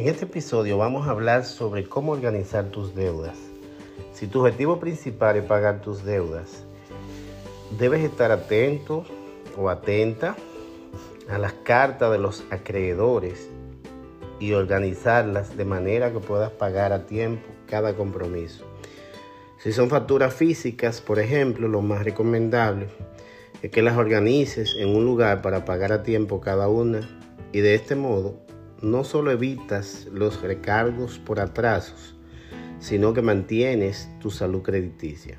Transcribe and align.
En 0.00 0.08
este 0.08 0.24
episodio 0.24 0.78
vamos 0.78 1.06
a 1.06 1.10
hablar 1.10 1.44
sobre 1.44 1.84
cómo 1.84 2.12
organizar 2.12 2.70
tus 2.70 2.94
deudas. 2.94 3.36
Si 4.14 4.26
tu 4.26 4.40
objetivo 4.40 4.80
principal 4.80 5.36
es 5.36 5.44
pagar 5.44 5.82
tus 5.82 6.06
deudas, 6.06 6.64
debes 7.78 8.02
estar 8.02 8.32
atento 8.32 9.04
o 9.58 9.68
atenta 9.68 10.36
a 11.28 11.36
las 11.36 11.52
cartas 11.52 12.10
de 12.12 12.18
los 12.18 12.44
acreedores 12.50 13.50
y 14.38 14.54
organizarlas 14.54 15.54
de 15.58 15.66
manera 15.66 16.10
que 16.10 16.20
puedas 16.20 16.50
pagar 16.50 16.94
a 16.94 17.04
tiempo 17.04 17.46
cada 17.68 17.92
compromiso. 17.92 18.64
Si 19.58 19.70
son 19.70 19.90
facturas 19.90 20.32
físicas, 20.32 21.02
por 21.02 21.18
ejemplo, 21.18 21.68
lo 21.68 21.82
más 21.82 22.04
recomendable 22.04 22.88
es 23.60 23.70
que 23.70 23.82
las 23.82 23.98
organices 23.98 24.76
en 24.78 24.96
un 24.96 25.04
lugar 25.04 25.42
para 25.42 25.66
pagar 25.66 25.92
a 25.92 26.02
tiempo 26.02 26.40
cada 26.40 26.68
una 26.68 27.06
y 27.52 27.60
de 27.60 27.74
este 27.74 27.96
modo 27.96 28.48
no 28.82 29.04
solo 29.04 29.30
evitas 29.30 30.06
los 30.12 30.40
recargos 30.42 31.18
por 31.18 31.40
atrasos, 31.40 32.14
sino 32.78 33.12
que 33.12 33.22
mantienes 33.22 34.08
tu 34.20 34.30
salud 34.30 34.62
crediticia. 34.62 35.38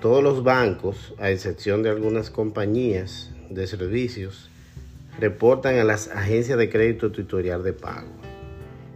Todos 0.00 0.22
los 0.22 0.44
bancos, 0.44 1.14
a 1.18 1.30
excepción 1.30 1.82
de 1.82 1.90
algunas 1.90 2.30
compañías 2.30 3.32
de 3.50 3.66
servicios, 3.66 4.50
reportan 5.18 5.78
a 5.78 5.84
las 5.84 6.08
agencias 6.08 6.58
de 6.58 6.70
crédito 6.70 7.10
tutorial 7.10 7.64
de 7.64 7.72
pago. 7.72 8.10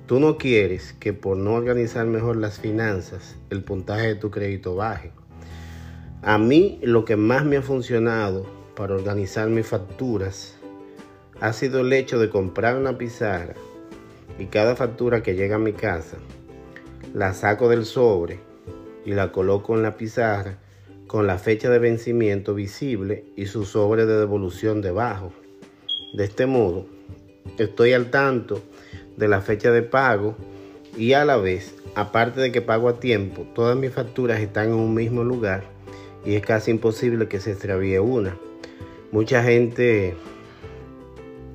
Tú 0.06 0.20
no 0.20 0.38
quieres 0.38 0.92
que 0.92 1.12
por 1.12 1.36
no 1.36 1.54
organizar 1.54 2.06
mejor 2.06 2.36
las 2.36 2.58
finanzas, 2.58 3.36
el 3.48 3.64
puntaje 3.64 4.08
de 4.08 4.14
tu 4.16 4.30
crédito 4.30 4.74
baje. 4.74 5.12
A 6.22 6.36
mí 6.36 6.78
lo 6.82 7.04
que 7.04 7.16
más 7.16 7.44
me 7.44 7.56
ha 7.56 7.62
funcionado 7.62 8.46
para 8.76 8.94
organizar 8.94 9.48
mis 9.48 9.66
facturas 9.66 10.59
ha 11.40 11.52
sido 11.52 11.80
el 11.80 11.92
hecho 11.92 12.18
de 12.18 12.28
comprar 12.28 12.76
una 12.76 12.98
pizarra 12.98 13.54
y 14.38 14.46
cada 14.46 14.76
factura 14.76 15.22
que 15.22 15.34
llega 15.34 15.56
a 15.56 15.60
mi 15.60 15.72
casa 15.72 16.18
la 17.14 17.34
saco 17.34 17.68
del 17.68 17.84
sobre 17.84 18.38
y 19.04 19.12
la 19.12 19.32
coloco 19.32 19.74
en 19.74 19.82
la 19.82 19.96
pizarra 19.96 20.58
con 21.06 21.26
la 21.26 21.38
fecha 21.38 21.70
de 21.70 21.78
vencimiento 21.78 22.54
visible 22.54 23.24
y 23.36 23.46
su 23.46 23.64
sobre 23.64 24.06
de 24.06 24.16
devolución 24.16 24.80
debajo. 24.80 25.32
De 26.14 26.24
este 26.24 26.46
modo, 26.46 26.86
estoy 27.58 27.94
al 27.94 28.10
tanto 28.10 28.62
de 29.16 29.26
la 29.26 29.40
fecha 29.40 29.72
de 29.72 29.82
pago 29.82 30.36
y 30.96 31.14
a 31.14 31.24
la 31.24 31.36
vez, 31.36 31.74
aparte 31.94 32.40
de 32.40 32.52
que 32.52 32.62
pago 32.62 32.88
a 32.88 33.00
tiempo, 33.00 33.46
todas 33.54 33.76
mis 33.76 33.92
facturas 33.92 34.40
están 34.40 34.68
en 34.68 34.74
un 34.74 34.94
mismo 34.94 35.24
lugar 35.24 35.64
y 36.24 36.34
es 36.34 36.42
casi 36.42 36.70
imposible 36.70 37.26
que 37.26 37.40
se 37.40 37.52
extravíe 37.52 37.98
una. 37.98 38.36
Mucha 39.10 39.42
gente 39.42 40.14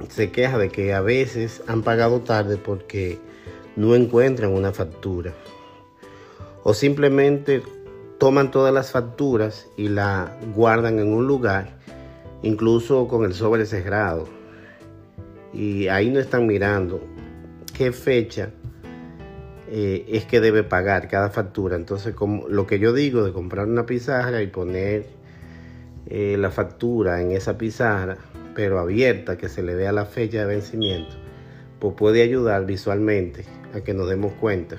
se 0.09 0.31
queja 0.31 0.57
de 0.57 0.69
que 0.69 0.93
a 0.93 1.01
veces 1.01 1.61
han 1.67 1.83
pagado 1.83 2.21
tarde 2.21 2.57
porque 2.57 3.19
no 3.75 3.95
encuentran 3.95 4.53
una 4.53 4.71
factura. 4.71 5.33
O 6.63 6.73
simplemente 6.73 7.61
toman 8.17 8.51
todas 8.51 8.73
las 8.73 8.91
facturas 8.91 9.67
y 9.77 9.89
la 9.89 10.37
guardan 10.55 10.99
en 10.99 11.13
un 11.13 11.27
lugar, 11.27 11.77
incluso 12.41 13.07
con 13.07 13.25
el 13.25 13.33
sobre 13.33 13.65
cerrado. 13.65 14.27
Y 15.53 15.87
ahí 15.87 16.09
no 16.09 16.19
están 16.19 16.47
mirando 16.47 17.01
qué 17.73 17.91
fecha 17.91 18.49
eh, 19.67 20.05
es 20.09 20.25
que 20.25 20.41
debe 20.41 20.63
pagar 20.63 21.07
cada 21.07 21.29
factura. 21.29 21.75
Entonces, 21.75 22.13
como 22.13 22.47
lo 22.47 22.67
que 22.67 22.79
yo 22.79 22.93
digo 22.93 23.23
de 23.23 23.33
comprar 23.33 23.67
una 23.67 23.85
pizarra 23.85 24.41
y 24.41 24.47
poner 24.47 25.07
eh, 26.07 26.37
la 26.37 26.51
factura 26.51 27.21
en 27.21 27.31
esa 27.31 27.57
pizarra, 27.57 28.17
pero 28.55 28.79
abierta, 28.79 29.37
que 29.37 29.49
se 29.49 29.61
le 29.61 29.75
dé 29.75 29.87
a 29.87 29.91
la 29.91 30.05
fecha 30.05 30.39
de 30.39 30.45
vencimiento, 30.45 31.15
pues 31.79 31.93
puede 31.95 32.23
ayudar 32.23 32.65
visualmente 32.65 33.45
a 33.75 33.81
que 33.81 33.93
nos 33.93 34.09
demos 34.09 34.33
cuenta 34.33 34.77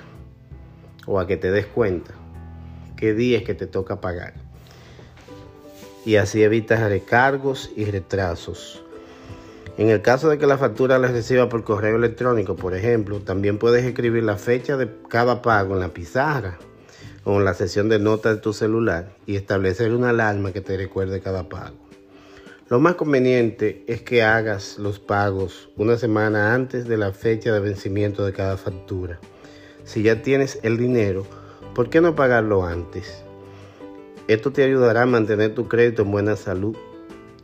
o 1.05 1.19
a 1.19 1.27
que 1.27 1.37
te 1.37 1.51
des 1.51 1.67
cuenta 1.67 2.13
qué 2.97 3.13
día 3.13 3.37
es 3.37 3.43
que 3.43 3.53
te 3.53 3.67
toca 3.67 4.01
pagar. 4.01 4.33
Y 6.05 6.15
así 6.15 6.43
evitas 6.43 6.81
recargos 6.89 7.71
y 7.75 7.85
retrasos. 7.85 8.83
En 9.77 9.89
el 9.89 10.01
caso 10.01 10.29
de 10.29 10.39
que 10.39 10.47
la 10.47 10.57
factura 10.57 10.97
la 10.97 11.09
reciba 11.09 11.49
por 11.49 11.63
correo 11.63 11.97
electrónico, 11.97 12.55
por 12.55 12.73
ejemplo, 12.73 13.19
también 13.19 13.59
puedes 13.59 13.85
escribir 13.85 14.23
la 14.23 14.37
fecha 14.37 14.75
de 14.75 14.89
cada 15.07 15.43
pago 15.43 15.75
en 15.75 15.81
la 15.81 15.89
pizarra 15.89 16.57
o 17.23 17.37
en 17.37 17.45
la 17.45 17.53
sesión 17.53 17.87
de 17.87 17.99
notas 17.99 18.37
de 18.37 18.41
tu 18.41 18.53
celular 18.53 19.09
y 19.27 19.35
establecer 19.35 19.93
una 19.93 20.09
alarma 20.09 20.51
que 20.51 20.61
te 20.61 20.77
recuerde 20.77 21.21
cada 21.21 21.47
pago. 21.47 21.86
Lo 22.69 22.81
más 22.81 22.95
conveniente 22.95 23.85
es 23.87 24.01
que 24.01 24.23
hagas 24.23 24.77
los 24.77 24.99
pagos 24.99 25.69
una 25.77 25.95
semana 25.95 26.53
antes 26.53 26.85
de 26.85 26.97
la 26.97 27.13
fecha 27.13 27.53
de 27.53 27.61
vencimiento 27.61 28.25
de 28.25 28.33
cada 28.33 28.57
factura. 28.57 29.21
Si 29.85 30.03
ya 30.03 30.21
tienes 30.21 30.59
el 30.63 30.77
dinero, 30.77 31.25
¿por 31.73 31.89
qué 31.89 32.01
no 32.01 32.13
pagarlo 32.13 32.65
antes? 32.65 33.23
Esto 34.27 34.51
te 34.51 34.65
ayudará 34.65 35.03
a 35.03 35.05
mantener 35.05 35.55
tu 35.55 35.69
crédito 35.69 36.01
en 36.01 36.11
buena 36.11 36.35
salud. 36.35 36.75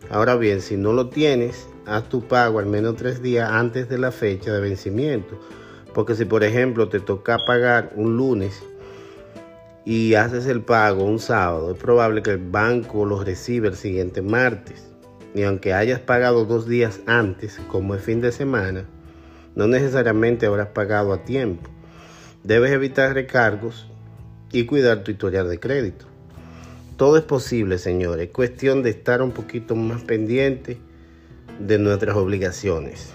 Ahora 0.10 0.36
bien, 0.36 0.60
si 0.60 0.76
no 0.76 0.92
lo 0.92 1.08
tienes, 1.08 1.70
haz 1.86 2.10
tu 2.10 2.28
pago 2.28 2.60
al 2.60 2.66
menos 2.66 2.98
tres 2.98 3.22
días 3.22 3.50
antes 3.50 3.88
de 3.88 4.00
la 4.00 4.12
fecha 4.12 4.52
de 4.52 4.60
vencimiento. 4.60 5.40
Porque 5.94 6.16
si 6.16 6.26
por 6.26 6.44
ejemplo 6.44 6.90
te 6.90 7.00
toca 7.00 7.38
pagar 7.48 7.94
un 7.96 8.18
lunes 8.18 8.62
y 9.86 10.16
haces 10.16 10.48
el 10.48 10.64
pago 10.64 11.06
un 11.06 11.20
sábado, 11.20 11.72
es 11.72 11.78
probable 11.78 12.22
que 12.22 12.32
el 12.32 12.40
banco 12.40 13.06
lo 13.06 13.24
reciba 13.24 13.70
el 13.70 13.78
siguiente 13.78 14.22
martes 14.22 14.93
y 15.36 15.44
aunque 15.44 15.74
hayas 15.74 16.00
pagado 16.00 16.46
dos 16.46 16.68
días 16.68 17.02
antes, 17.06 17.60
como 17.68 17.96
es 17.96 18.04
fin 18.04 18.22
de 18.22 18.32
semana, 18.32 18.86
no 19.56 19.68
necesariamente 19.68 20.46
habrás 20.46 20.70
pagado 20.70 21.14
a 21.14 21.24
tiempo. 21.24 21.70
Debes 22.44 22.72
evitar 22.72 23.14
recargos 23.14 23.88
y 24.52 24.66
cuidar 24.66 25.04
tu 25.04 25.12
historial 25.12 25.50
de 25.50 25.60
crédito. 25.60 26.06
Todo 26.98 27.18
es 27.18 27.24
posible, 27.24 27.78
señores. 27.80 28.28
Es 28.28 28.34
cuestión 28.34 28.84
de 28.84 28.92
estar 28.92 29.22
un 29.22 29.32
poquito 29.32 29.76
más 29.76 30.04
pendiente 30.04 30.78
de 31.60 31.80
nuestras 31.80 32.16
obligaciones. 32.16 33.14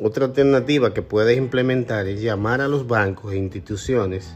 Otra 0.00 0.26
alternativa 0.26 0.94
que 0.94 1.02
puedes 1.02 1.36
implementar 1.36 2.06
es 2.06 2.20
llamar 2.20 2.60
a 2.60 2.68
los 2.68 2.86
bancos 2.86 3.32
e 3.32 3.36
instituciones 3.36 4.34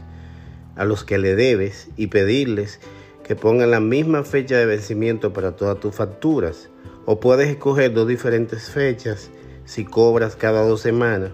a 0.75 0.83
los 0.83 1.03
que 1.03 1.17
le 1.17 1.35
debes 1.35 1.87
y 1.95 2.07
pedirles 2.07 2.79
que 3.23 3.35
pongan 3.35 3.71
la 3.71 3.79
misma 3.79 4.23
fecha 4.23 4.57
de 4.57 4.65
vencimiento 4.65 5.33
para 5.33 5.55
todas 5.55 5.79
tus 5.79 5.95
facturas 5.95 6.69
o 7.05 7.19
puedes 7.19 7.49
escoger 7.49 7.93
dos 7.93 8.07
diferentes 8.07 8.69
fechas 8.69 9.29
si 9.65 9.85
cobras 9.85 10.35
cada 10.35 10.63
dos 10.63 10.81
semanas. 10.81 11.31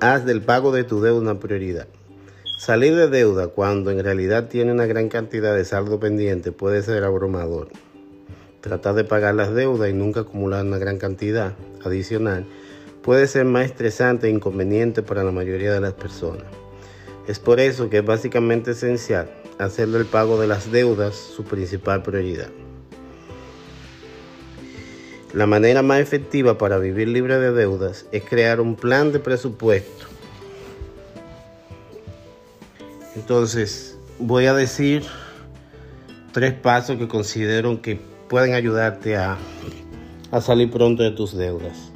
Haz 0.00 0.24
del 0.24 0.42
pago 0.42 0.72
de 0.72 0.84
tu 0.84 1.00
deuda 1.00 1.20
una 1.20 1.40
prioridad. 1.40 1.86
Salir 2.58 2.96
de 2.96 3.08
deuda 3.08 3.48
cuando 3.48 3.90
en 3.90 4.02
realidad 4.02 4.48
tiene 4.48 4.72
una 4.72 4.86
gran 4.86 5.08
cantidad 5.08 5.54
de 5.54 5.64
saldo 5.64 6.00
pendiente 6.00 6.52
puede 6.52 6.82
ser 6.82 7.04
abrumador. 7.04 7.68
Tratar 8.60 8.94
de 8.94 9.04
pagar 9.04 9.34
las 9.34 9.54
deudas 9.54 9.90
y 9.90 9.92
nunca 9.92 10.20
acumular 10.20 10.64
una 10.64 10.78
gran 10.78 10.98
cantidad 10.98 11.54
adicional 11.84 12.46
puede 13.02 13.28
ser 13.28 13.44
más 13.44 13.66
estresante 13.66 14.26
e 14.26 14.30
inconveniente 14.30 15.02
para 15.02 15.22
la 15.22 15.30
mayoría 15.30 15.72
de 15.72 15.80
las 15.80 15.92
personas. 15.92 16.46
Es 17.28 17.38
por 17.38 17.60
eso 17.60 17.88
que 17.90 17.98
es 17.98 18.04
básicamente 18.04 18.72
esencial 18.72 19.30
hacer 19.58 19.88
del 19.88 20.06
pago 20.06 20.40
de 20.40 20.46
las 20.46 20.72
deudas 20.72 21.14
su 21.14 21.44
principal 21.44 22.02
prioridad. 22.02 22.48
La 25.34 25.46
manera 25.46 25.82
más 25.82 26.00
efectiva 26.00 26.56
para 26.56 26.78
vivir 26.78 27.08
libre 27.08 27.38
de 27.38 27.52
deudas 27.52 28.06
es 28.12 28.22
crear 28.22 28.60
un 28.60 28.76
plan 28.76 29.12
de 29.12 29.18
presupuesto. 29.18 30.06
Entonces, 33.16 33.98
voy 34.18 34.46
a 34.46 34.54
decir 34.54 35.02
tres 36.32 36.54
pasos 36.54 36.96
que 36.96 37.08
considero 37.08 37.82
que 37.82 37.98
pueden 38.28 38.54
ayudarte 38.54 39.16
a, 39.16 39.36
salir 40.40 40.70
pronto 40.70 41.02
de 41.02 41.10
tus 41.10 41.36
deudas. 41.36 41.92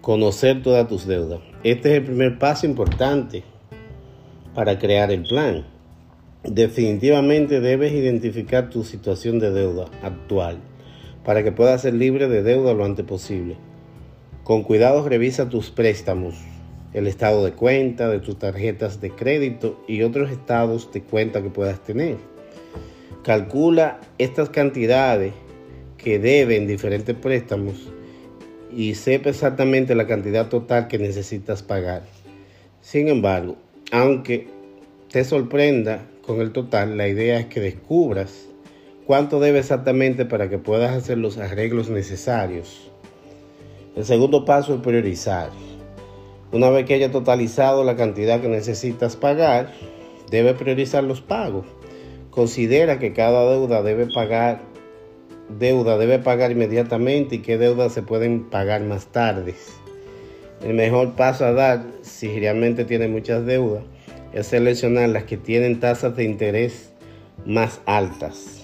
Conocer 0.00 0.62
todas 0.62 0.88
tus 0.88 1.06
deudas. 1.06 1.40
Este 1.62 1.92
es 1.92 1.98
el 1.98 2.04
primer 2.04 2.38
paso 2.38 2.66
importante 2.66 3.44
para 4.54 4.78
crear 4.78 5.12
el 5.12 5.22
plan. 5.22 5.66
Definitivamente 6.42 7.60
debes 7.60 7.92
identificar 7.92 8.70
tu 8.70 8.82
situación 8.82 9.38
de 9.38 9.50
deuda 9.50 9.86
actual 10.02 10.58
para 11.24 11.42
que 11.42 11.52
puedas 11.52 11.82
ser 11.82 11.94
libre 11.94 12.28
de 12.28 12.42
deuda 12.42 12.74
lo 12.74 12.84
antes 12.84 13.04
posible. 13.04 13.56
Con 14.44 14.62
cuidado 14.62 15.08
revisa 15.08 15.48
tus 15.48 15.70
préstamos, 15.70 16.34
el 16.92 17.06
estado 17.06 17.44
de 17.44 17.52
cuenta 17.52 18.08
de 18.08 18.20
tus 18.20 18.38
tarjetas 18.38 19.00
de 19.00 19.10
crédito 19.10 19.82
y 19.88 20.02
otros 20.02 20.30
estados 20.30 20.92
de 20.92 21.02
cuenta 21.02 21.42
que 21.42 21.50
puedas 21.50 21.82
tener. 21.82 22.16
Calcula 23.22 24.00
estas 24.18 24.50
cantidades 24.50 25.32
que 25.96 26.18
deben 26.18 26.66
diferentes 26.66 27.16
préstamos 27.16 27.90
y 28.70 28.94
sepa 28.94 29.30
exactamente 29.30 29.94
la 29.94 30.06
cantidad 30.06 30.48
total 30.48 30.88
que 30.88 30.98
necesitas 30.98 31.62
pagar. 31.62 32.02
Sin 32.82 33.08
embargo, 33.08 33.56
aunque 33.90 34.48
te 35.10 35.24
sorprenda 35.24 36.04
con 36.20 36.40
el 36.42 36.52
total, 36.52 36.98
la 36.98 37.08
idea 37.08 37.38
es 37.38 37.46
que 37.46 37.60
descubras 37.60 38.48
cuánto 39.06 39.40
debe 39.40 39.60
exactamente 39.60 40.24
para 40.24 40.48
que 40.48 40.58
puedas 40.58 40.92
hacer 40.94 41.18
los 41.18 41.38
arreglos 41.38 41.90
necesarios. 41.90 42.90
El 43.96 44.04
segundo 44.04 44.44
paso 44.44 44.74
es 44.74 44.80
priorizar. 44.80 45.50
Una 46.52 46.70
vez 46.70 46.86
que 46.86 46.94
haya 46.94 47.10
totalizado 47.10 47.84
la 47.84 47.96
cantidad 47.96 48.40
que 48.40 48.48
necesitas 48.48 49.16
pagar, 49.16 49.72
debe 50.30 50.54
priorizar 50.54 51.04
los 51.04 51.20
pagos. 51.20 51.66
Considera 52.30 52.98
que 52.98 53.12
cada 53.12 53.50
deuda 53.50 53.82
debe 53.82 54.06
pagar 54.12 54.60
deuda 55.48 55.98
debe 55.98 56.18
pagar 56.18 56.52
inmediatamente 56.52 57.36
y 57.36 57.38
qué 57.40 57.58
deudas 57.58 57.92
se 57.92 58.02
pueden 58.02 58.44
pagar 58.44 58.82
más 58.82 59.06
tarde. 59.06 59.54
El 60.62 60.74
mejor 60.74 61.14
paso 61.14 61.44
a 61.44 61.52
dar, 61.52 61.84
si 62.02 62.38
realmente 62.40 62.84
tiene 62.84 63.08
muchas 63.08 63.44
deudas, 63.44 63.84
es 64.32 64.46
seleccionar 64.46 65.10
las 65.10 65.24
que 65.24 65.36
tienen 65.36 65.80
tasas 65.80 66.16
de 66.16 66.24
interés 66.24 66.92
más 67.44 67.80
altas. 67.84 68.63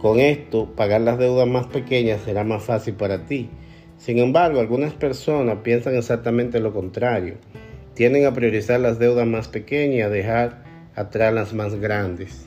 Con 0.00 0.18
esto, 0.18 0.66
pagar 0.76 1.02
las 1.02 1.18
deudas 1.18 1.46
más 1.46 1.66
pequeñas 1.66 2.22
será 2.22 2.42
más 2.42 2.62
fácil 2.62 2.94
para 2.94 3.26
ti. 3.26 3.50
Sin 3.98 4.18
embargo, 4.18 4.60
algunas 4.60 4.94
personas 4.94 5.58
piensan 5.62 5.94
exactamente 5.94 6.58
lo 6.58 6.72
contrario. 6.72 7.34
Tienden 7.92 8.24
a 8.24 8.32
priorizar 8.32 8.80
las 8.80 8.98
deudas 8.98 9.26
más 9.26 9.48
pequeñas 9.48 9.96
y 9.98 10.00
a 10.00 10.08
dejar 10.08 10.64
atrás 10.94 11.34
las 11.34 11.52
más 11.52 11.74
grandes. 11.74 12.46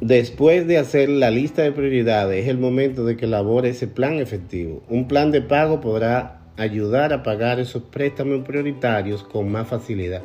Después 0.00 0.68
de 0.68 0.78
hacer 0.78 1.08
la 1.08 1.32
lista 1.32 1.62
de 1.62 1.72
prioridades, 1.72 2.44
es 2.44 2.48
el 2.48 2.58
momento 2.58 3.04
de 3.04 3.16
que 3.16 3.24
elabore 3.24 3.70
ese 3.70 3.88
plan 3.88 4.14
efectivo. 4.14 4.84
Un 4.88 5.08
plan 5.08 5.32
de 5.32 5.42
pago 5.42 5.80
podrá 5.80 6.42
ayudar 6.56 7.12
a 7.12 7.24
pagar 7.24 7.58
esos 7.58 7.82
préstamos 7.82 8.46
prioritarios 8.46 9.24
con 9.24 9.50
más 9.50 9.66
facilidad. 9.66 10.22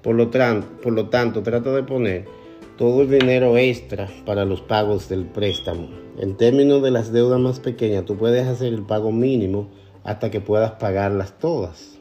Por 0.00 0.14
lo, 0.14 0.30
por 0.30 0.92
lo 0.92 1.08
tanto, 1.08 1.42
trata 1.42 1.72
de 1.72 1.82
poner 1.82 2.41
todo 2.76 3.02
el 3.02 3.10
dinero 3.10 3.56
extra 3.56 4.08
para 4.24 4.44
los 4.44 4.60
pagos 4.60 5.08
del 5.08 5.26
préstamo. 5.26 5.88
En 6.18 6.36
términos 6.36 6.82
de 6.82 6.90
las 6.90 7.12
deudas 7.12 7.40
más 7.40 7.60
pequeñas, 7.60 8.04
tú 8.04 8.16
puedes 8.16 8.46
hacer 8.46 8.72
el 8.72 8.82
pago 8.82 9.12
mínimo 9.12 9.68
hasta 10.04 10.30
que 10.30 10.40
puedas 10.40 10.72
pagarlas 10.72 11.38
todas. 11.38 11.98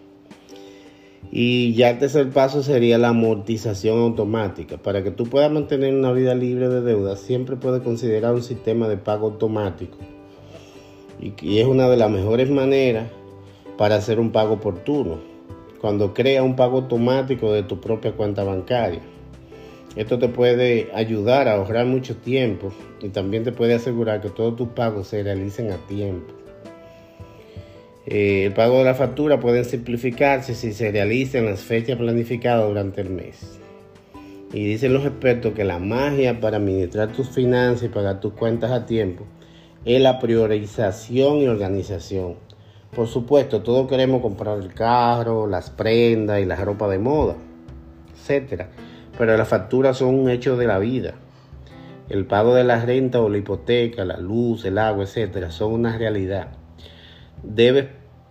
Y 1.32 1.74
ya 1.76 1.92
el 1.92 2.00
tercer 2.00 2.30
paso 2.30 2.64
sería 2.64 2.98
la 2.98 3.10
amortización 3.10 4.00
automática. 4.00 4.78
Para 4.78 5.04
que 5.04 5.12
tú 5.12 5.26
puedas 5.26 5.52
mantener 5.52 5.94
una 5.94 6.12
vida 6.12 6.36
libre 6.36 6.68
de 6.68 6.82
deudas, 6.82 7.20
siempre 7.20 7.56
puedes 7.56 7.82
considerar 7.84 8.34
un 8.34 8.44
sistema 8.44 8.90
de 8.90 8.98
pago 8.98 9.28
automático. 9.28 9.98
Y, 11.22 11.60
es 11.60 11.68
una 11.68 11.88
de 11.88 11.98
las 11.98 12.10
mejores 12.10 12.50
maneras 12.50 13.08
para 13.78 13.96
hacer 13.96 14.20
un 14.20 14.32
pago 14.32 14.56
oportuno. 14.56 15.20
Cuando 15.80 16.14
crea 16.14 16.44
un 16.44 16.56
pago 16.56 16.80
automático 16.80 17.54
de 17.54 17.64
tu 17.64 17.80
propia 17.80 18.12
cuenta 18.14 18.44
bancaria. 18.44 19.02
Esto 19.96 20.18
te 20.20 20.30
puede 20.30 20.90
ayudar 20.94 21.48
a 21.48 21.56
ahorrar 21.56 21.86
mucho 21.86 22.16
tiempo 22.16 22.72
y 23.02 23.10
también 23.10 23.44
te 23.44 23.52
puede 23.52 23.74
asegurar 23.74 24.22
que 24.22 24.30
todos 24.30 24.56
tus 24.56 24.70
pagos 24.70 25.08
se 25.08 25.22
realicen 25.22 25.72
a 25.72 25.78
tiempo. 25.88 26.34
Eh, 28.06 28.46
el 28.46 28.54
pago 28.54 28.80
de 28.80 28.86
la 28.86 28.96
factura 28.96 29.40
puede 29.40 29.64
simplificarse 29.64 30.56
si 30.56 30.74
se 30.74 30.92
realiza 30.92 31.38
en 31.38 31.46
las 31.46 31.62
fechas 31.62 31.98
planificadas 31.98 32.68
durante 32.68 33.02
el 33.02 33.10
mes. 33.10 33.60
Y 34.54 34.66
dicen 34.66 34.94
los 34.94 35.06
expertos 35.06 35.54
que 35.54 35.64
la 35.64 35.80
magia 35.80 36.40
para 36.40 36.58
administrar 36.58 37.12
tus 37.12 37.30
finanzas 37.30 37.84
y 37.84 37.90
pagar 37.90 38.20
tus 38.20 38.34
cuentas 38.34 38.72
a 38.72 38.86
tiempo 38.86 39.26
es 39.86 40.02
la 40.02 40.20
priorización 40.20 41.38
y 41.38 41.48
organización. 41.48 42.36
Por 42.94 43.08
supuesto, 43.08 43.62
todos 43.62 43.88
queremos 43.88 44.22
comprar 44.22 44.60
el 44.60 44.74
carro, 44.74 45.48
las 45.48 45.70
prendas 45.70 46.42
y 46.42 46.46
la 46.46 46.56
ropa 46.56 46.88
de 46.90 47.00
moda, 47.00 47.36
etc. 48.28 48.66
Pero 49.22 49.38
las 49.38 49.48
facturas 49.48 49.98
son 49.98 50.16
un 50.16 50.32
hecho 50.32 50.58
de 50.58 50.66
la 50.66 50.80
vida. 50.80 51.14
El 52.10 52.26
pago 52.26 52.56
de 52.56 52.64
la 52.64 52.84
renta 52.84 53.22
o 53.22 53.30
la 53.30 53.38
hipoteca, 53.38 54.04
la 54.04 54.18
luz, 54.18 54.66
el 54.66 54.80
agua, 54.80 55.04
etc. 55.04 55.52
son 55.52 55.74
una 55.74 55.96
realidad 55.96 56.48
debes 57.44 57.88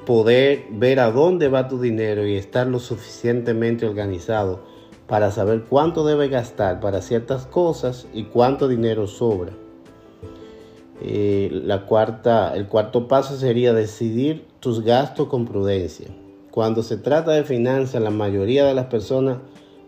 poder 0.06 0.64
ver 0.70 1.00
a 1.00 1.10
dónde 1.10 1.48
va 1.48 1.68
tu 1.68 1.80
dinero 1.80 2.26
y 2.26 2.34
estar 2.34 2.66
lo 2.66 2.78
suficientemente 2.78 3.86
organizado 3.86 4.64
para 5.06 5.30
saber 5.30 5.64
cuánto 5.68 6.06
debes 6.06 6.30
gastar 6.30 6.80
para 6.80 7.02
ciertas 7.02 7.46
cosas 7.46 8.06
y 8.12 8.24
cuánto 8.24 8.68
dinero 8.68 9.06
sobra. 9.06 9.52
Eh, 11.02 11.50
la 11.52 11.86
cuarta, 11.86 12.54
el 12.54 12.66
cuarto 12.66 13.08
paso 13.08 13.36
sería 13.36 13.72
decidir 13.72 14.46
tus 14.60 14.82
gastos 14.82 15.28
con 15.28 15.46
prudencia. 15.46 16.08
Cuando 16.50 16.82
se 16.82 16.96
trata 16.96 17.32
de 17.32 17.44
finanzas, 17.44 18.02
la 18.02 18.10
mayoría 18.10 18.64
de 18.64 18.74
las 18.74 18.86
personas 18.86 19.38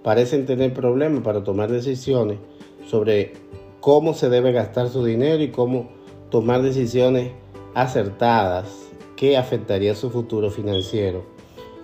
parecen 0.02 0.46
tener 0.46 0.72
problemas 0.74 1.22
para 1.22 1.44
tomar 1.44 1.70
decisiones 1.70 2.38
sobre 2.86 3.32
cómo 3.80 4.14
se 4.14 4.28
debe 4.28 4.52
gastar 4.52 4.88
su 4.88 5.04
dinero 5.04 5.42
y 5.42 5.50
cómo 5.50 5.90
tomar 6.30 6.62
decisiones 6.62 7.32
acertadas 7.74 8.68
que 9.16 9.36
afectaría 9.36 9.94
su 9.94 10.10
futuro 10.10 10.50
financiero. 10.50 11.24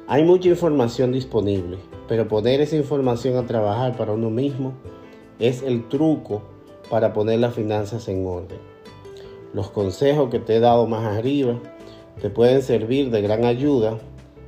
Hay 0.06 0.24
mucha 0.24 0.48
información 0.48 1.12
disponible, 1.12 1.78
pero 2.08 2.28
poner 2.28 2.60
esa 2.60 2.76
información 2.76 3.36
a 3.36 3.46
trabajar 3.46 3.96
para 3.96 4.12
uno 4.12 4.30
mismo 4.30 4.72
es 5.38 5.62
el 5.62 5.86
truco 5.88 6.42
para 6.88 7.12
poner 7.12 7.40
las 7.40 7.54
finanzas 7.54 8.08
en 8.08 8.26
orden. 8.26 8.58
Los 9.52 9.70
consejos 9.70 10.30
que 10.30 10.38
te 10.38 10.56
he 10.56 10.60
dado 10.60 10.86
más 10.86 11.04
arriba 11.04 11.58
te 12.20 12.30
pueden 12.30 12.62
servir 12.62 13.10
de 13.10 13.22
gran 13.22 13.44
ayuda 13.44 13.98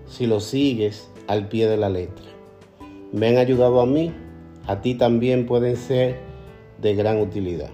si 0.06 0.26
los 0.26 0.44
sigues 0.44 1.08
al 1.26 1.48
pie 1.48 1.68
de 1.68 1.76
la 1.76 1.88
letra. 1.88 2.24
Me 3.12 3.28
han 3.28 3.38
ayudado 3.38 3.80
a 3.80 3.86
mí, 3.86 4.12
a 4.66 4.80
ti 4.80 4.94
también 4.94 5.46
pueden 5.46 5.76
ser 5.76 6.16
de 6.80 6.94
gran 6.94 7.18
utilidad. 7.20 7.70